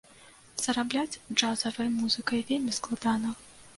Зарабляць 0.63 1.19
джазавай 1.39 1.91
музыкай 1.99 2.43
вельмі 2.49 2.77
складана. 2.79 3.29